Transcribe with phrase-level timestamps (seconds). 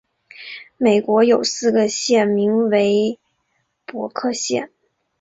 [0.77, 3.19] 美国有四个县名为
[3.85, 4.71] 伯克县。